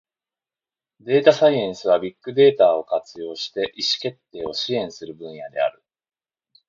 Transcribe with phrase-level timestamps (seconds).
[1.01, 5.83] データサイエンスは、ビッグデータを活用して意思決定を支援する分野である。